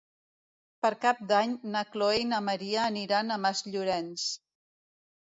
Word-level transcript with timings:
Per 0.85 0.89
Cap 1.03 1.21
d'Any 1.33 1.53
na 1.77 1.85
Chloé 1.97 2.17
i 2.23 2.27
na 2.33 2.41
Maria 2.49 2.83
aniran 2.89 3.31
a 3.31 3.41
Masllorenç. 3.47 4.29